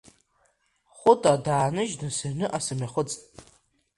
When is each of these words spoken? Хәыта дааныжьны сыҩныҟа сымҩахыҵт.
Хәыта 0.97 1.33
дааныжьны 1.45 2.09
сыҩныҟа 2.17 2.59
сымҩахыҵт. 2.65 3.21